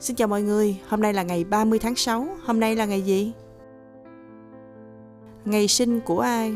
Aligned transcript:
Xin 0.00 0.16
chào 0.16 0.28
mọi 0.28 0.42
người, 0.42 0.76
hôm 0.88 1.00
nay 1.00 1.12
là 1.12 1.22
ngày 1.22 1.44
30 1.44 1.78
tháng 1.78 1.96
6, 1.96 2.28
hôm 2.44 2.60
nay 2.60 2.76
là 2.76 2.84
ngày 2.84 3.02
gì? 3.02 3.32
Ngày 5.44 5.68
sinh 5.68 6.00
của 6.00 6.20
ai? 6.20 6.54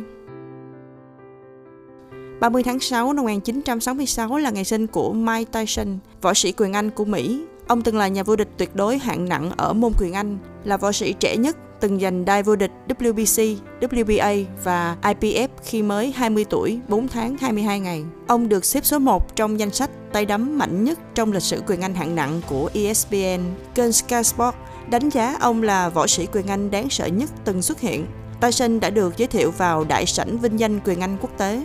30 2.40 2.62
tháng 2.62 2.80
6 2.80 3.12
năm 3.12 3.24
1966 3.24 4.38
là 4.38 4.50
ngày 4.50 4.64
sinh 4.64 4.87
của 4.87 5.12
Mike 5.12 5.50
Tyson, 5.53 5.98
võ 6.22 6.34
sĩ 6.34 6.53
quyền 6.53 6.72
Anh 6.72 6.90
của 6.90 7.04
Mỹ. 7.04 7.45
Ông 7.66 7.82
từng 7.82 7.96
là 7.96 8.08
nhà 8.08 8.22
vô 8.22 8.37
địch 8.37 8.48
tuyệt 8.56 8.77
đối 8.77 8.98
hạng 8.98 9.29
nặng 9.29 9.50
ở 9.57 9.72
môn 9.72 9.93
quyền 9.98 10.12
Anh, 10.12 10.38
là 10.64 10.77
võ 10.77 10.93
sĩ 10.93 11.12
trẻ 11.12 11.36
nhất 11.36 11.57
từng 11.81 12.01
giành 12.01 12.25
đai 12.25 12.43
vô 12.43 12.57
địch 12.57 12.71
WBC, 12.89 13.57
WBA 13.80 14.45
và 14.65 14.97
IPF 15.03 15.49
khi 15.65 15.83
mới 15.83 16.12
20 16.12 16.45
tuổi, 16.51 16.80
4 16.89 17.09
tháng 17.09 17.37
22 17.41 17.80
ngày. 17.80 18.05
Ông 18.27 18.49
được 18.49 18.65
xếp 18.65 18.85
số 18.85 18.99
1 18.99 19.37
trong 19.37 19.61
danh 19.61 19.71
sách 19.71 19.91
tay 20.12 20.27
đấm 20.27 20.59
mạnh 20.59 20.85
nhất 20.85 20.98
trong 21.15 21.33
lịch 21.33 21.43
sử 21.43 21.62
quyền 21.66 21.80
Anh 21.80 21.95
hạng 21.95 22.15
nặng 22.15 22.41
của 22.48 22.71
ESPN. 22.75 23.41
Kênh 23.75 23.93
Sky 23.93 24.23
Sport 24.23 24.55
đánh 24.91 25.09
giá 25.09 25.37
ông 25.41 25.62
là 25.62 25.88
võ 25.88 26.07
sĩ 26.07 26.27
quyền 26.27 26.47
Anh 26.47 26.71
đáng 26.71 26.91
sợ 26.91 27.07
nhất 27.07 27.30
từng 27.45 27.62
xuất 27.62 27.80
hiện. 27.80 28.07
Tyson 28.41 28.80
đã 28.80 28.91
được 28.91 29.16
giới 29.16 29.29
thiệu 29.29 29.51
vào 29.51 29.85
đại 29.85 30.07
sảnh 30.07 30.38
vinh 30.38 30.60
danh 30.60 30.80
quyền 30.85 31.01
Anh 31.01 31.16
quốc 31.21 31.30
tế. 31.38 31.62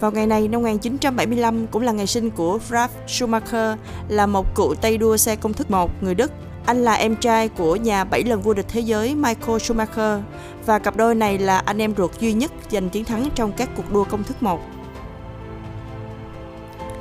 Vào 0.00 0.10
ngày 0.10 0.26
này 0.26 0.48
năm 0.48 0.62
1975 0.62 1.66
cũng 1.66 1.82
là 1.82 1.92
ngày 1.92 2.06
sinh 2.06 2.30
của 2.30 2.58
Ralf 2.70 2.88
Schumacher, 3.06 3.78
là 4.08 4.26
một 4.26 4.54
cựu 4.54 4.74
tay 4.74 4.98
đua 4.98 5.16
xe 5.16 5.36
công 5.36 5.52
thức 5.52 5.70
1 5.70 5.90
người 6.00 6.14
Đức. 6.14 6.32
Anh 6.68 6.82
là 6.84 6.94
em 6.94 7.16
trai 7.16 7.48
của 7.48 7.76
nhà 7.76 8.04
7 8.04 8.24
lần 8.24 8.42
vô 8.42 8.54
địch 8.54 8.66
thế 8.68 8.80
giới 8.80 9.14
Michael 9.14 9.58
Schumacher 9.58 10.20
và 10.66 10.78
cặp 10.78 10.96
đôi 10.96 11.14
này 11.14 11.38
là 11.38 11.58
anh 11.58 11.78
em 11.78 11.94
ruột 11.96 12.20
duy 12.20 12.32
nhất 12.32 12.52
giành 12.70 12.90
chiến 12.90 13.04
thắng 13.04 13.28
trong 13.34 13.52
các 13.52 13.68
cuộc 13.76 13.92
đua 13.92 14.04
công 14.04 14.24
thức 14.24 14.42
1. 14.42 14.60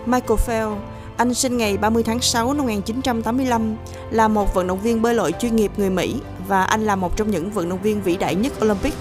Michael 0.06 0.40
Phelps, 0.40 0.82
anh 1.18 1.34
sinh 1.34 1.58
ngày 1.58 1.78
30 1.78 2.04
tháng 2.04 2.22
6 2.22 2.54
năm 2.54 2.58
1985, 2.58 3.76
là 4.12 4.28
một 4.28 4.54
vận 4.54 4.68
động 4.68 4.80
viên 4.80 5.02
bơi 5.02 5.14
lội 5.14 5.32
chuyên 5.40 5.56
nghiệp 5.56 5.72
người 5.78 5.90
Mỹ 5.90 6.16
và 6.48 6.64
anh 6.64 6.86
là 6.86 6.96
một 6.96 7.18
trong 7.18 7.32
những 7.32 7.52
vận 7.52 7.70
động 7.70 7.82
viên 7.82 8.02
vĩ 8.02 8.18
đại 8.18 8.36
nhất 8.36 8.54
Olympic 8.62 8.94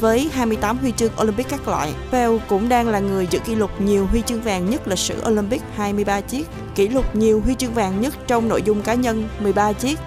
với 0.00 0.30
28 0.32 0.78
huy 0.78 0.92
chương 0.96 1.12
Olympic 1.22 1.48
các 1.48 1.68
loại. 1.68 1.92
Phelps 2.10 2.42
cũng 2.48 2.68
đang 2.68 2.88
là 2.88 2.98
người 2.98 3.26
giữ 3.30 3.38
kỷ 3.38 3.54
lục 3.54 3.70
nhiều 3.80 4.06
huy 4.06 4.22
chương 4.22 4.40
vàng 4.40 4.70
nhất 4.70 4.88
lịch 4.88 4.98
sử 4.98 5.22
Olympic 5.28 5.62
23 5.74 6.20
chiếc, 6.20 6.46
kỷ 6.74 6.88
lục 6.88 7.16
nhiều 7.16 7.40
huy 7.44 7.54
chương 7.54 7.74
vàng 7.74 8.00
nhất 8.00 8.14
trong 8.26 8.48
nội 8.48 8.62
dung 8.62 8.82
cá 8.82 8.94
nhân 8.94 9.28
13 9.40 9.72
chiếc, 9.72 9.98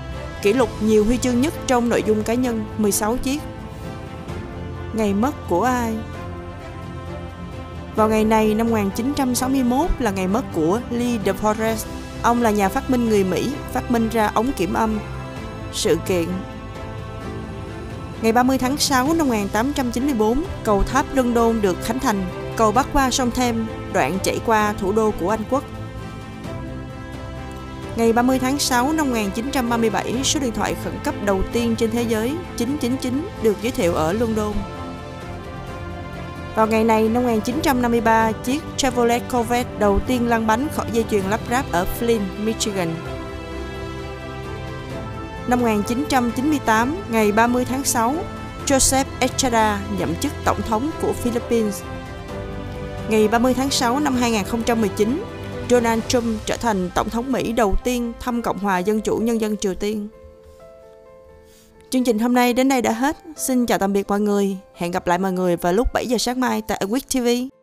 kỷ 0.42 0.54
lục 0.54 0.70
nhiều 0.82 1.06
huy 1.06 1.18
chương 1.18 1.42
nhất 1.42 1.54
trong 1.68 1.90
nội 1.90 2.04
dung 2.08 2.24
cá 2.24 2.34
nhân 2.34 2.66
16 2.78 3.18
chiếc. 3.18 3.42
Ngày 4.94 5.14
mất 5.14 5.32
của 5.50 5.64
ai? 5.64 5.94
Vào 7.96 8.10
ngày 8.10 8.26
này 8.26 8.56
năm 8.56 8.68
1961 8.68 9.90
là 10.00 10.12
ngày 10.12 10.28
mất 10.28 10.44
của 10.54 10.80
Lee 10.92 11.18
De 11.26 11.32
Forest. 11.32 11.86
Ông 12.22 12.42
là 12.42 12.52
nhà 12.52 12.70
phát 12.70 12.90
minh 12.90 13.10
người 13.10 13.24
Mỹ, 13.24 13.52
phát 13.74 13.92
minh 13.92 14.10
ra 14.10 14.32
ống 14.34 14.52
kiểm 14.58 14.74
âm. 14.74 15.00
Sự 15.74 15.98
kiện 16.08 16.26
Ngày 18.22 18.32
30 18.32 18.58
tháng 18.58 18.78
6 18.78 19.14
năm 19.14 19.28
1894, 19.28 20.44
cầu 20.64 20.84
tháp 20.84 21.16
London 21.16 21.62
được 21.62 21.78
khánh 21.84 22.00
thành. 22.00 22.26
Cầu 22.56 22.72
bắc 22.72 22.88
qua 22.94 23.12
sông 23.12 23.32
Thames, 23.32 23.68
đoạn 23.94 24.18
chảy 24.24 24.40
qua 24.46 24.74
thủ 24.74 24.92
đô 24.92 25.12
của 25.20 25.30
Anh 25.30 25.44
quốc. 25.50 25.64
Ngày 27.98 28.14
30 28.14 28.40
tháng 28.40 28.60
6 28.60 28.94
năm 28.94 29.10
1937, 29.10 30.24
số 30.24 30.40
điện 30.40 30.52
thoại 30.52 30.76
khẩn 30.84 30.94
cấp 31.04 31.16
đầu 31.26 31.42
tiên 31.54 31.76
trên 31.76 31.92
thế 31.92 32.02
giới 32.02 32.36
999 32.58 33.28
được 33.44 33.58
giới 33.62 33.72
thiệu 33.72 33.94
ở 33.94 34.14
London. 34.14 34.54
Vào 36.56 36.68
ngày 36.68 36.84
này 36.84 37.10
năm 37.10 37.24
1953, 37.24 38.32
chiếc 38.32 38.64
Chevrolet 38.78 39.22
Corvette 39.32 39.70
đầu 39.80 40.00
tiên 40.08 40.28
lăn 40.28 40.48
bánh 40.48 40.68
khỏi 40.76 40.86
dây 40.92 41.06
chuyền 41.12 41.24
lắp 41.24 41.40
ráp 41.50 41.72
ở 41.72 41.86
Flint, 42.00 42.20
Michigan. 42.44 42.96
Năm 45.48 45.60
1998, 45.60 46.96
ngày 47.10 47.32
30 47.32 47.66
tháng 47.66 47.84
6, 47.84 48.16
Joseph 48.66 49.06
Estrada 49.20 49.80
nhậm 50.00 50.16
chức 50.16 50.32
tổng 50.46 50.62
thống 50.62 50.90
của 51.02 51.14
Philippines. 51.14 51.82
Ngày 53.10 53.28
30 53.28 53.54
tháng 53.54 53.70
6 53.70 54.00
năm 54.00 54.16
2019, 54.16 55.24
Donald 55.70 56.04
Trump 56.08 56.26
trở 56.46 56.58
thành 56.58 56.90
tổng 56.96 57.10
thống 57.10 57.32
Mỹ 57.32 57.52
đầu 57.52 57.76
tiên 57.84 58.14
thăm 58.20 58.42
Cộng 58.42 58.58
hòa 58.58 58.80
Dân 58.80 59.02
chủ 59.02 59.18
Nhân 59.18 59.42
dân 59.42 59.58
Triều 59.58 59.76
Tiên. 59.76 60.08
Chương 61.90 62.04
trình 62.04 62.20
hôm 62.20 62.34
nay 62.34 62.54
đến 62.54 62.70
đây 62.70 62.82
đã 62.82 62.92
hết. 62.92 63.18
Xin 63.38 63.66
chào 63.66 63.80
tạm 63.80 63.94
biệt 63.94 64.08
mọi 64.08 64.20
người. 64.20 64.58
Hẹn 64.74 64.92
gặp 64.92 65.08
lại 65.08 65.18
mọi 65.18 65.32
người 65.32 65.56
vào 65.56 65.74
lúc 65.74 65.88
7 65.94 66.08
giờ 66.08 66.18
sáng 66.18 66.40
mai 66.40 66.62
tại 66.62 66.82
Quick 66.90 67.10
TV. 67.10 67.57